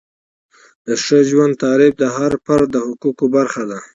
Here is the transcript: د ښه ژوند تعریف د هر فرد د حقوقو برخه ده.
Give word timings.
د 0.85 0.87
ښه 1.03 1.17
ژوند 1.29 1.53
تعریف 1.63 1.93
د 2.01 2.03
هر 2.17 2.31
فرد 2.45 2.67
د 2.73 2.77
حقوقو 2.87 3.25
برخه 3.35 3.63
ده. 3.71 3.79